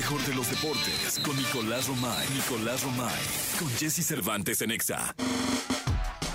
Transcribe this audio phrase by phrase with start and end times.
[0.00, 2.26] mejor de los deportes con Nicolás Romay.
[2.30, 3.20] Nicolás Romay.
[3.58, 5.14] Con Jesse Cervantes en Exa.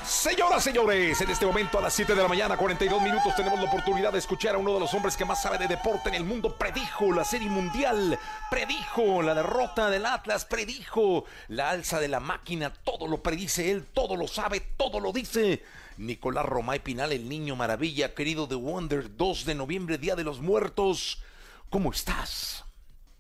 [0.05, 3.65] Señoras, señores, en este momento a las 7 de la mañana, 42 minutos, tenemos la
[3.65, 6.23] oportunidad de escuchar a uno de los hombres que más sabe de deporte en el
[6.23, 6.55] mundo.
[6.55, 8.19] Predijo la serie mundial,
[8.51, 12.71] predijo la derrota del Atlas, predijo la alza de la máquina.
[12.71, 15.63] Todo lo predice él, todo lo sabe, todo lo dice.
[15.97, 20.39] Nicolás Romay Pinal, el niño maravilla, querido de Wonder, 2 de noviembre, Día de los
[20.39, 21.23] Muertos.
[21.71, 22.64] ¿Cómo estás?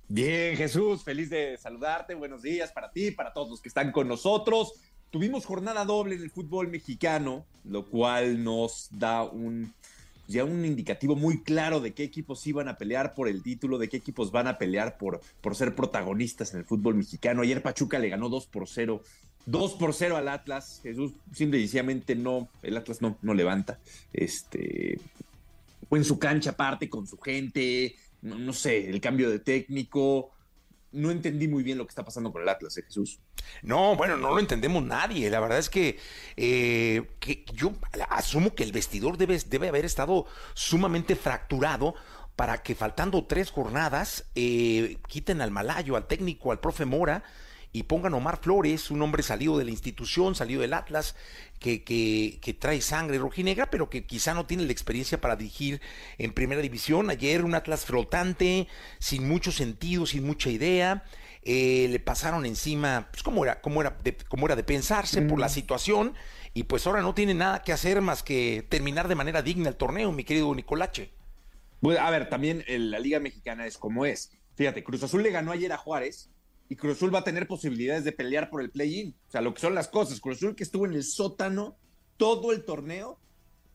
[0.07, 2.13] Bien, Jesús, feliz de saludarte.
[2.13, 4.73] Buenos días para ti, para todos los que están con nosotros.
[5.09, 9.73] Tuvimos jornada doble en el fútbol mexicano, lo cual nos da un
[10.27, 13.89] ya un indicativo muy claro de qué equipos iban a pelear por el título, de
[13.89, 17.41] qué equipos van a pelear por, por ser protagonistas en el fútbol mexicano.
[17.41, 19.01] Ayer Pachuca le ganó 2 por 0.
[19.47, 20.81] 2 por 0 al Atlas.
[20.83, 23.79] Jesús, simple y no, el Atlas no, no levanta.
[24.13, 24.99] Este,
[25.89, 30.31] fue en su cancha aparte, con su gente, no, sé, el cambio de técnico
[30.91, 33.19] no entendí muy bien lo que está pasando con el Atlas, ¿eh, Jesús.
[33.61, 35.29] No, bueno, no lo entendemos nadie.
[35.29, 35.99] La verdad es que,
[36.37, 37.73] eh, que yo
[38.09, 41.95] asumo que el vestidor debe, debe haber estado sumamente fracturado
[42.35, 47.23] para que faltando tres jornadas eh, quiten al malayo, al técnico, al profe Mora
[47.75, 51.13] y pongan a Omar Flores, un hombre salido de la institución, salido del Atlas,
[51.59, 55.81] que, que, trae sangre rojinegra, pero que quizá no tiene la experiencia para dirigir
[56.17, 57.09] en primera división.
[57.09, 61.03] Ayer un Atlas flotante, sin mucho sentido, sin mucha idea.
[61.41, 65.37] Eh, le pasaron encima, pues como era, como era, de, como era de pensarse por
[65.37, 66.13] la situación,
[66.53, 69.75] y pues ahora no tiene nada que hacer más que terminar de manera digna el
[69.75, 71.11] torneo, mi querido Nicolache.
[71.81, 74.31] Bueno, a ver, también la Liga Mexicana es como es.
[74.55, 76.29] Fíjate, Cruz Azul le ganó ayer a Juárez,
[76.69, 79.15] y Cruz Azul va a tener posibilidades de pelear por el play-in.
[79.27, 80.19] O sea, lo que son las cosas.
[80.19, 81.77] Cruz Azul que estuvo en el sótano
[82.17, 83.19] todo el torneo,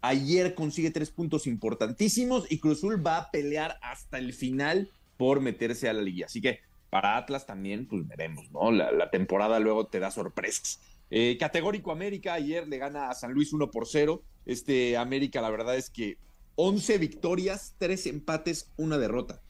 [0.01, 5.41] ayer consigue tres puntos importantísimos y Cruz Azul va a pelear hasta el final por
[5.41, 6.27] meterse a la liga.
[6.27, 8.73] Así que para Atlas también, pues veremos, ¿no?
[8.73, 10.81] La, temporada luego te da sorpresas.
[11.11, 14.23] Eh, categórico América, ayer le gana a San Luis 1 por 0.
[14.47, 16.19] Este América, la verdad es que
[16.57, 19.41] 11 victorias, 3 empates, una derrota.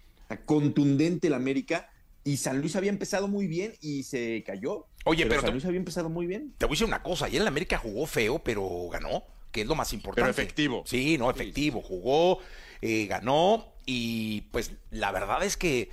[0.44, 1.90] contundente el América
[2.24, 4.86] y San Luis había empezado muy bien y se cayó.
[5.04, 6.54] Oye, pero, San Luis había empezado muy bien.
[6.58, 9.66] Te voy a decir una cosa, ayer en América jugó feo, pero ganó, que es
[9.66, 10.22] lo más importante.
[10.22, 10.82] Pero efectivo.
[10.86, 12.38] Sí, no, efectivo, jugó,
[12.82, 15.90] eh, ganó y pues la verdad es que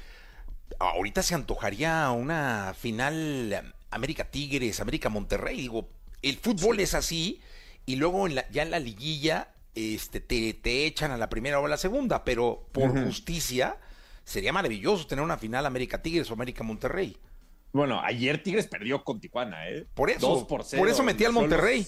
[0.80, 5.90] ahorita se antojaría una final América Tigres, América Monterrey, digo,
[6.22, 7.42] el fútbol es así
[7.86, 11.78] y luego ya en la liguilla este, te, echan a la primera o a la
[11.78, 13.78] segunda, pero por justicia
[14.28, 17.18] sería maravilloso tener una final América Tigres o América Monterrey.
[17.72, 19.88] Bueno, ayer Tigres perdió con Tijuana, ¿eh?
[19.94, 20.46] Por eso.
[20.46, 21.84] por, por eso metí al Monterrey.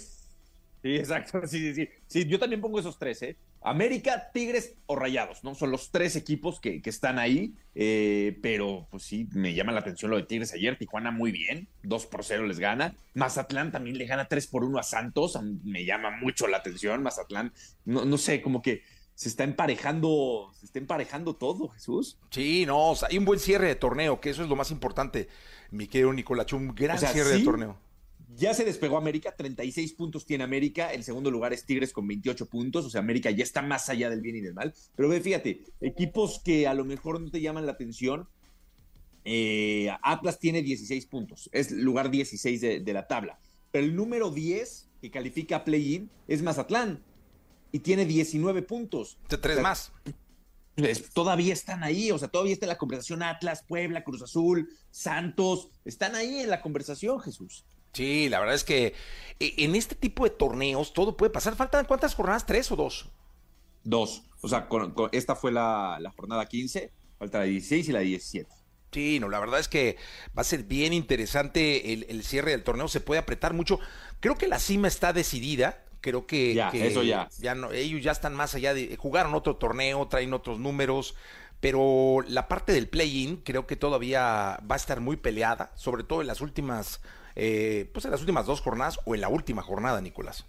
[0.82, 1.42] Sí, exacto.
[1.46, 1.90] Sí, sí, sí.
[2.08, 3.38] Sí, yo también pongo esos tres, ¿eh?
[3.62, 5.54] América, Tigres o Rayados, ¿no?
[5.54, 7.56] Son los tres equipos que, están ahí.
[7.76, 10.78] Eh, pero, pues sí, me llama la atención lo de Tigres ayer.
[10.78, 11.68] Tijuana muy bien.
[11.84, 12.96] 2 por 0 les gana.
[13.16, 15.38] Mazatlán también le gana 3 por 1 a Santos.
[15.66, 17.04] Me llama mucho la atención.
[17.04, 17.52] Mazatlán,
[17.84, 18.82] no, no sé, como que
[19.20, 22.18] se está emparejando, se está emparejando todo, Jesús.
[22.30, 25.28] Sí, no, hay un buen cierre de torneo, que eso es lo más importante,
[25.72, 27.78] mi querido Nicolacho, un gran cierre de torneo.
[28.38, 32.46] Ya se despegó América, 36 puntos tiene América, el segundo lugar es Tigres con 28
[32.46, 34.74] puntos, o sea, América ya está más allá del bien y del mal.
[34.96, 38.30] Pero ve, fíjate, equipos que a lo mejor no te llaman la atención,
[39.26, 43.38] eh, Atlas tiene 16 puntos, es lugar 16 de, de la tabla.
[43.72, 47.04] Pero el número 10 que califica a play-in es Mazatlán,
[47.72, 49.18] y tiene 19 puntos.
[49.30, 49.92] De tres más.
[51.14, 55.70] todavía están ahí, o sea, todavía está en la conversación Atlas, Puebla, Cruz Azul, Santos,
[55.86, 57.66] están ahí en la conversación, Jesús.
[57.94, 58.94] Sí, la verdad es que
[59.40, 61.56] e, en este tipo de torneos todo puede pasar.
[61.56, 62.46] ¿Faltan cuántas jornadas?
[62.46, 63.10] ¿Tres o dos?
[63.84, 64.24] Dos.
[64.42, 64.68] O sea,
[65.12, 68.50] esta fue la, jornada 15, falta la 16 y la 17.
[68.92, 69.98] Sí, no, la verdad es que
[70.36, 73.80] va a ser bien interesante el, el, cierre del torneo, se puede apretar mucho.
[74.20, 77.28] Creo que la cima está decidida, Creo que, ya, eso ya.
[77.40, 81.16] ya no, ellos ya están más allá de jugaron otro torneo, traen otros números,
[81.60, 86.22] pero la parte del play-in creo que todavía va a estar muy peleada, sobre todo
[86.22, 87.02] en las últimas,
[87.36, 90.46] eh, pues en las últimas dos jornadas o en la última jornada, Nicolás.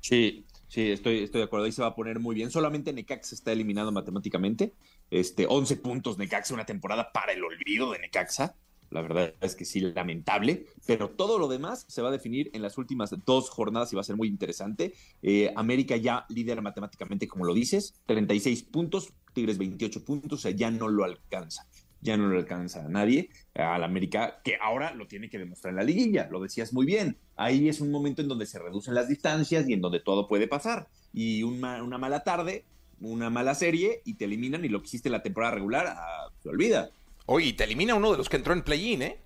[0.00, 1.66] Sí, sí, estoy, estoy de acuerdo.
[1.66, 2.50] Ahí se va a poner muy bien.
[2.50, 4.74] Solamente Necaxa está eliminado matemáticamente.
[5.10, 8.56] Este, 11 puntos Necaxa, una temporada para el olvido de Necaxa.
[8.92, 12.62] La verdad es que sí, lamentable, pero todo lo demás se va a definir en
[12.62, 14.92] las últimas dos jornadas y va a ser muy interesante.
[15.22, 20.50] Eh, América ya lidera matemáticamente, como lo dices, 36 puntos, Tigres 28 puntos, o sea,
[20.50, 21.66] ya no lo alcanza.
[22.02, 25.76] Ya no lo alcanza a nadie, al América, que ahora lo tiene que demostrar en
[25.76, 27.16] la liguilla, lo decías muy bien.
[27.36, 30.48] Ahí es un momento en donde se reducen las distancias y en donde todo puede
[30.48, 30.88] pasar.
[31.12, 32.64] Y una, mala tarde,
[33.00, 36.28] una mala serie, y te eliminan y lo que hiciste en la temporada regular, ah,
[36.42, 36.90] se olvida.
[37.26, 39.18] Oye, te elimina uno de los que entró en play-in, ¿eh?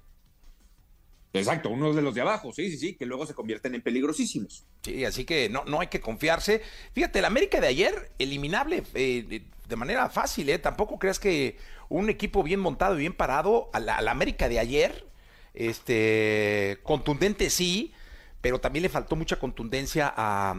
[1.32, 4.64] Exacto, uno de los de abajo, sí, sí, sí, que luego se convierten en peligrosísimos.
[4.82, 6.62] Sí, así que no, no hay que confiarse.
[6.92, 10.58] Fíjate, el América de ayer, eliminable eh, de manera fácil, ¿eh?
[10.58, 11.58] Tampoco creas que
[11.88, 15.06] un equipo bien montado y bien parado, al, la América de ayer,
[15.54, 17.92] este, contundente sí,
[18.40, 20.54] pero también le faltó mucha contundencia a,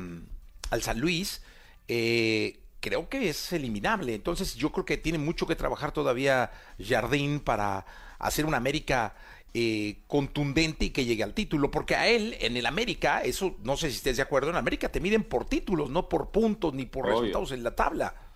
[0.70, 1.42] al San Luis.
[1.88, 4.16] Eh, creo que es eliminable.
[4.16, 7.86] Entonces yo creo que tiene mucho que trabajar todavía Jardín para
[8.20, 9.16] hacer una América
[9.54, 13.78] eh, contundente y que llegue al título, porque a él en el América, eso no
[13.78, 16.86] sé si estés de acuerdo, en América te miden por títulos, no por puntos ni
[16.86, 18.27] por resultados en la tabla.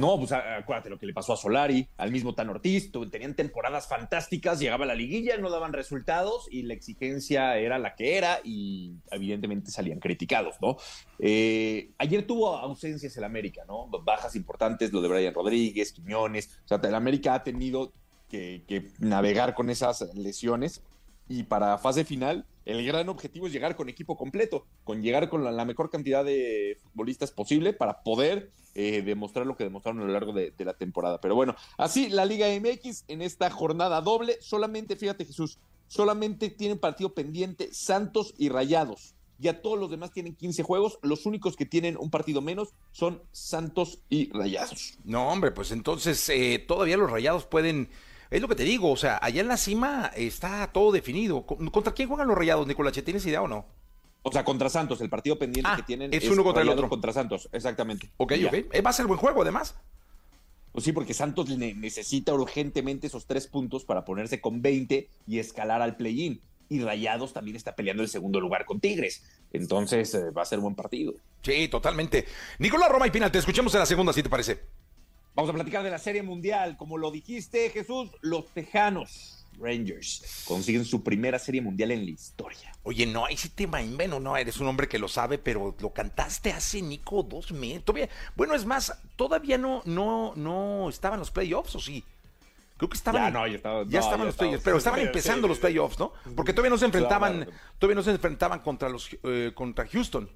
[0.00, 3.86] No, pues acuérdate lo que le pasó a Solari, al mismo Tan Ortiz, tenían temporadas
[3.86, 8.40] fantásticas, llegaba a la liguilla, no daban resultados y la exigencia era la que era
[8.42, 10.78] y evidentemente salían criticados, ¿no?
[11.18, 13.88] Eh, ayer tuvo ausencias el América, ¿no?
[13.88, 17.92] Bajas importantes, lo de Brian Rodríguez, Quiñones, o sea, el América ha tenido
[18.30, 20.82] que, navegar con esas lesiones.
[21.28, 25.44] Y para fase final, el gran objetivo es llegar con equipo completo, con llegar con
[25.44, 30.12] la, mejor cantidad de futbolistas posible para poder eh, demostrar lo que demostraron a lo
[30.12, 31.20] largo de, la temporada.
[31.20, 36.78] Pero bueno, así la Liga MX en esta jornada doble, solamente, fíjate Jesús, solamente tienen
[36.78, 39.14] partido pendiente Santos y Rayados.
[39.38, 43.22] Ya todos los demás tienen 15 juegos, los únicos que tienen un partido menos son
[43.32, 44.98] Santos y Rayados.
[45.04, 47.88] No, hombre, pues entonces eh, todavía los Rayados pueden
[48.30, 51.44] es lo que te digo, o sea, allá en la cima está todo definido.
[51.44, 53.02] ¿Contra quién juegan los rayados, Nicolache?
[53.02, 53.66] ¿Tienes idea o no?
[54.22, 56.88] O sea, contra Santos, el partido pendiente ah, que tienen es, uno contra el otro.
[56.88, 58.10] Contra Santos, exactamente.
[58.18, 58.54] Ok, ok.
[58.72, 59.74] Eh, va a ser buen juego, además.
[60.72, 65.82] Pues sí, porque Santos necesita urgentemente esos tres puntos para ponerse con 20 y escalar
[65.82, 66.40] al play-in.
[66.68, 69.24] Y Rayados también está peleando el segundo lugar con Tigres.
[69.52, 71.14] Entonces eh, va a ser buen partido.
[71.42, 72.26] Sí, totalmente.
[72.60, 74.60] Nicolás Roma y Pinal, te escuchamos en la segunda, si te parece.
[75.34, 76.76] Vamos a platicar de la Serie Mundial.
[76.76, 82.72] Como lo dijiste, Jesús, los Tejanos Rangers consiguen su primera Serie Mundial en la historia.
[82.82, 85.92] Oye, no, ahí sí te bueno, no, eres un hombre que lo sabe, pero lo
[85.92, 87.84] cantaste hace, Nico, dos meses.
[88.34, 92.02] bueno, es más, todavía no, no, no estaban los playoffs, ¿o sí?
[92.78, 93.24] Creo que estaban.
[93.24, 96.14] Ya, no, ya, estaba, ya estaban los playoffs, pero estaban empezando los playoffs, ¿no?
[96.34, 97.46] Porque todavía no se enfrentaban,
[97.78, 100.30] todavía no se enfrentaban contra los eh, contra Houston.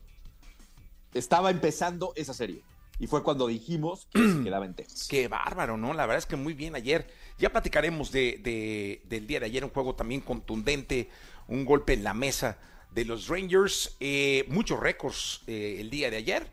[1.15, 2.61] Estaba empezando esa serie.
[2.99, 5.09] Y fue cuando dijimos que se quedaba en Texas.
[5.09, 5.95] Qué bárbaro, ¿no?
[5.95, 7.07] La verdad es que muy bien ayer.
[7.39, 11.09] Ya platicaremos de, del día de ayer, un juego también contundente,
[11.49, 12.59] un golpe en la mesa
[12.93, 16.49] de los Rangers, eh, muchos récords eh, el día de ayer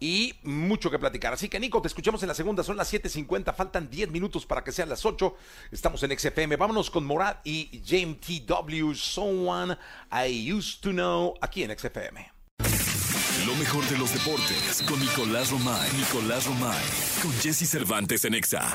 [0.00, 1.32] y mucho que platicar.
[1.32, 4.64] Así que Nico, te escuchamos en la segunda, son las 7.50, faltan 10 minutos para
[4.64, 5.34] que sean las 8.
[5.70, 9.78] Estamos en XFM, vámonos con Morad y James TW, Someone
[10.10, 12.33] I Used to Know, aquí en XFM.
[13.42, 15.90] Lo mejor de los deportes con Nicolás Romay.
[15.98, 16.84] Nicolás Romay.
[17.20, 18.72] Con Jesse Cervantes en Exa.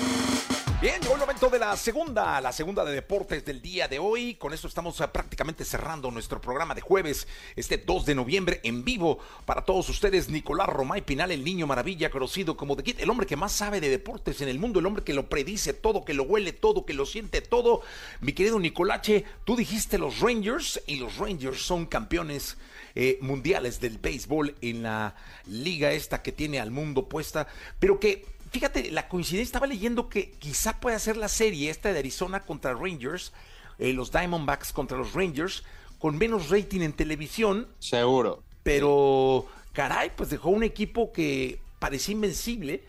[0.82, 4.36] Bien, llegó el momento de la segunda, la segunda de deportes del día de hoy.
[4.36, 8.84] Con esto estamos ah, prácticamente cerrando nuestro programa de jueves, este 2 de noviembre, en
[8.84, 10.30] vivo para todos ustedes.
[10.30, 13.82] Nicolás Romay Pinal, el niño maravilla, conocido como The Kid, el hombre que más sabe
[13.82, 16.86] de deportes en el mundo, el hombre que lo predice todo, que lo huele todo,
[16.86, 17.82] que lo siente todo.
[18.22, 22.58] Mi querido Nicolache, tú dijiste los Rangers y los Rangers son campeones
[23.02, 25.16] eh, mundiales del béisbol en la
[25.48, 27.48] liga esta que tiene al mundo puesta,
[27.80, 32.00] pero que fíjate, la coincidencia estaba leyendo que quizá pueda ser la serie esta de
[32.00, 33.32] Arizona contra Rangers,
[33.78, 35.64] eh, los Diamondbacks contra los Rangers,
[35.98, 37.70] con menos rating en televisión.
[37.80, 38.44] Seguro.
[38.64, 42.84] Pero, caray, pues dejó un equipo que parecía invencible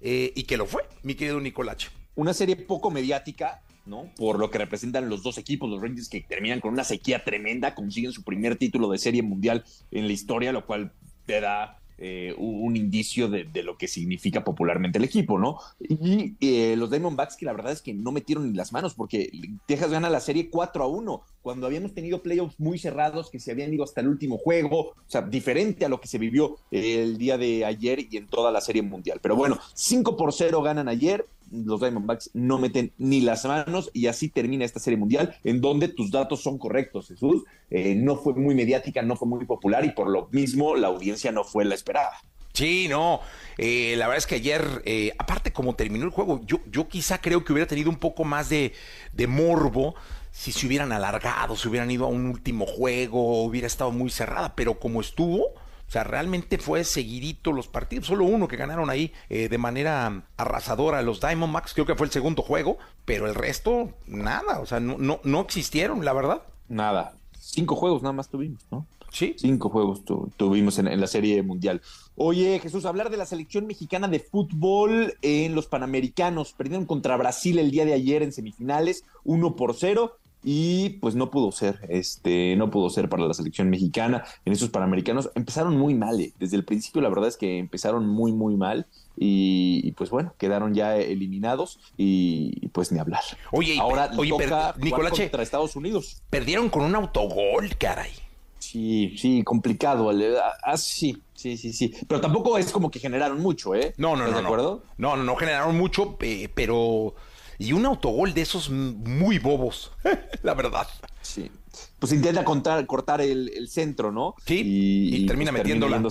[0.00, 1.90] eh, y que lo fue, mi querido Nicolache.
[2.16, 4.10] Una serie poco mediática, ¿no?
[4.16, 7.74] Por lo que representan los dos equipos, los Rangers que terminan con una sequía tremenda,
[7.74, 10.92] consiguen su primer título de serie mundial en la historia, lo cual
[11.26, 15.58] te da eh, un indicio de, lo que significa popularmente el equipo, ¿no?
[15.78, 19.30] Y eh, los Diamondbacks que la verdad es que no metieron ni las manos porque
[19.66, 23.52] Texas gana la serie 4 a 1 cuando habíamos tenido playoffs muy cerrados que se
[23.52, 27.18] habían ido hasta el último juego, o sea, diferente a lo que se vivió el
[27.18, 29.20] día de ayer y en toda la serie mundial.
[29.22, 34.06] Pero bueno, 5 por 0 ganan ayer, los Diamondbacks no meten ni las manos y
[34.06, 37.44] así termina esta serie mundial en donde tus datos son correctos, Jesús.
[37.70, 41.32] Eh, no fue muy mediática, no fue muy popular y por lo mismo la audiencia
[41.32, 42.12] no fue la esperada.
[42.52, 43.20] Sí, no,
[43.56, 47.18] eh, la verdad es que ayer, eh, aparte como terminó el juego, yo, yo quizá
[47.18, 48.74] creo que hubiera tenido un poco más de,
[49.14, 49.94] de morbo
[50.32, 54.54] si se hubieran alargado, si hubieran ido a un último juego, hubiera estado muy cerrada,
[54.54, 55.54] pero como estuvo,
[55.92, 58.06] o sea, realmente fue seguidito los partidos.
[58.06, 62.10] Solo uno que ganaron ahí eh, de manera arrasadora los Diamondbacks, creo que fue el
[62.10, 64.60] segundo juego, pero el resto, nada.
[64.60, 66.44] O sea, no, no, no existieron, la verdad.
[66.70, 67.12] Nada.
[67.38, 68.86] Cinco juegos nada más tuvimos, ¿no?
[69.10, 69.34] Sí.
[69.36, 70.02] Cinco juegos
[70.38, 71.82] tuvimos en, la Serie Mundial.
[72.16, 76.54] Oye, Jesús, hablar de la selección mexicana de fútbol en los Panamericanos.
[76.54, 81.30] Perdieron contra Brasil el día de ayer en semifinales, uno por cero y pues no
[81.30, 85.30] pudo ser, este, no pudo ser para la selección mexicana en esos Panamericanos.
[85.34, 86.32] Empezaron muy mal, eh.
[86.38, 90.74] desde el principio la verdad es que empezaron muy, muy mal y, pues bueno, quedaron
[90.74, 93.22] ya eliminados y, pues ni hablar.
[93.52, 96.22] Oye, ahora oye, toca contra Estados Unidos.
[96.30, 98.10] Perdieron con un autogol, caray.
[98.58, 100.10] Sí, sí, complicado.
[100.10, 101.94] Ah, ah, sí, sí, sí, sí.
[102.08, 103.92] Pero tampoco es como que generaron mucho, ¿eh?
[103.98, 104.32] No, no, no.
[104.32, 104.82] ¿De acuerdo?
[104.96, 106.16] No, no, no generaron mucho,
[106.54, 107.14] pero
[107.62, 109.92] y un autogol de esos muy bobos,
[110.42, 110.86] la verdad.
[111.20, 111.50] Sí.
[111.98, 114.34] Pues intenta contar, cortar el, centro, ¿no?
[114.44, 114.62] Sí.
[114.64, 116.02] Y, termina pues, metiéndola.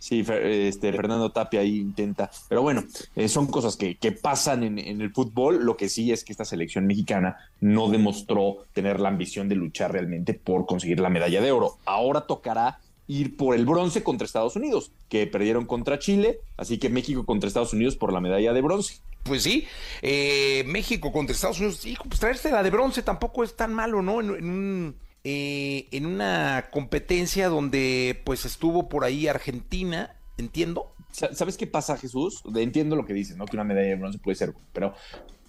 [0.00, 2.30] Sí, este, Fernando Tapia ahí intenta.
[2.48, 2.84] Pero bueno,
[3.16, 5.64] eh, son cosas que, pasan en, en, el fútbol.
[5.64, 9.92] Lo que sí es que esta selección mexicana no demostró tener la ambición de luchar
[9.92, 11.78] realmente por conseguir la medalla de oro.
[11.84, 12.78] Ahora tocará
[13.08, 16.40] ir por el bronce contra Estados Unidos, que perdieron contra Chile.
[16.56, 19.00] Así que México contra Estados Unidos por la medalla de bronce.
[19.22, 19.66] Pues sí,
[20.00, 24.00] eh, México contra Estados Unidos, hijo, pues traerse la de bronce tampoco es tan malo,
[24.00, 24.20] ¿no?
[24.20, 30.94] En, eh, en una competencia donde pues estuvo por ahí Argentina, entiendo.
[31.10, 32.42] ¿Sabes qué pasa, Jesús?
[32.54, 33.44] Entiendo lo que dices, ¿no?
[33.46, 34.94] Que una medalla de bronce puede ser, pero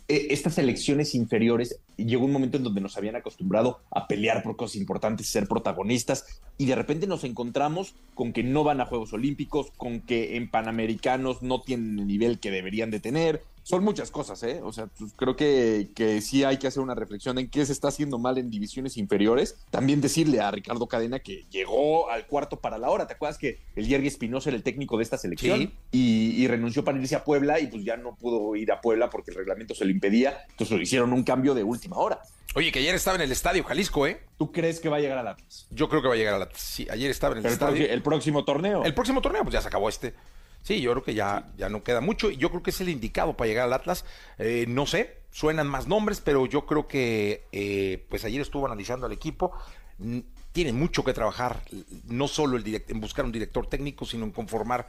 [0.10, 4.56] eh, estas elecciones inferiores llegó un momento en donde nos habían acostumbrado a pelear por
[4.56, 9.14] cosas importantes, ser protagonistas, y de repente nos encontramos con que no van a Juegos
[9.14, 14.10] Olímpicos, con que en Panamericanos no tienen el nivel que deberían de tener, son muchas
[14.10, 14.62] cosas, ¿eh?
[14.64, 17.72] O sea, pues, creo que, que sí hay que hacer una reflexión en qué se
[17.72, 19.60] está haciendo mal en divisiones inferiores.
[19.70, 23.06] También decirle a Ricardo Cadena que llegó al cuarto para la hora.
[23.06, 25.72] ¿Te acuerdas que el Jerry Espinosa era el técnico de esta selección?
[25.92, 29.30] Y, renunció para irse a Puebla y pues ya no pudo ir a Puebla porque
[29.30, 30.46] el reglamento se lo impedía.
[30.50, 32.24] Entonces lo hicieron un cambio de última hora.
[32.56, 34.20] Oye, que ayer estaba en el estadio Jalisco, ¿eh?
[34.40, 35.68] ¿Tú crees que va a llegar al Atlas?
[35.70, 36.60] Yo creo que va a llegar al Atlas.
[36.60, 37.86] Sí, ayer estaba en el estadio.
[37.88, 38.84] El próximo torneo.
[38.84, 40.16] El próximo torneo, pues ya se acabó este.
[40.62, 42.30] Sí, yo creo que ya, ya no queda mucho.
[42.30, 44.06] y Yo creo que es el indicado para llegar al Atlas.
[44.38, 49.06] Eh, no sé, suenan más nombres, pero yo creo que eh, pues ayer estuvo analizando
[49.06, 49.52] al equipo.
[50.52, 51.62] Tiene mucho que trabajar,
[52.06, 54.88] no solo el en buscar un director técnico, sino en conformar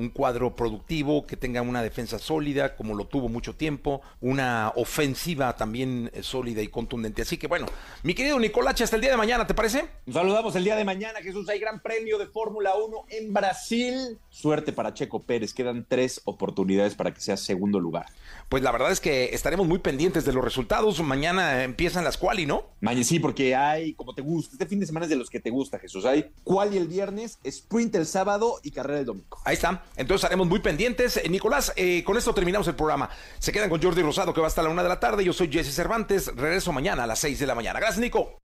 [0.00, 5.54] un cuadro productivo, que tenga una defensa sólida, como lo tuvo mucho tiempo, una ofensiva
[5.56, 7.22] también eh, sólida y contundente.
[7.22, 7.66] Así que bueno,
[8.02, 9.84] mi querido Nicolache, hasta el día de mañana, ¿te parece?
[10.06, 11.48] Nos saludamos el día de mañana, Jesús.
[11.50, 14.18] Hay gran premio de Fórmula 1 en Brasil.
[14.30, 15.52] Suerte para Checo Pérez.
[15.52, 18.06] Quedan tres oportunidades para que sea segundo lugar.
[18.48, 21.00] Pues la verdad es que estaremos muy pendientes de los resultados.
[21.02, 22.64] Mañana empiezan las quali, ¿no?
[22.80, 25.40] Mañana sí, porque hay, como te gusta, este fin de semana es de los que
[25.40, 26.04] te gusta, Jesús.
[26.06, 29.38] Hay quali el viernes, sprint el sábado y carrera el domingo.
[29.44, 29.84] Ahí está.
[29.96, 31.16] Entonces estaremos muy pendientes.
[31.16, 33.10] Eh, Nicolás, eh, con esto terminamos el programa.
[33.38, 35.24] Se quedan con Jordi Rosado, que va hasta la una de la tarde.
[35.24, 36.34] Yo soy Jesse Cervantes.
[36.36, 37.78] Regreso mañana a las seis de la mañana.
[37.80, 38.40] Gracias, Nico.